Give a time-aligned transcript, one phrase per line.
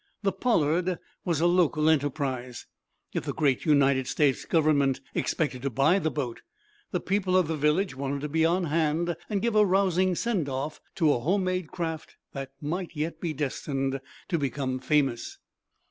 [0.23, 2.65] The "Pollard" was a local enterprise.
[3.13, 6.41] If the great United States Government expected to buy the boat,
[6.89, 10.49] the people of the village wanted to be on hand and give a rousing send
[10.49, 15.37] off to a homemade craft that might yet be destined to become famous.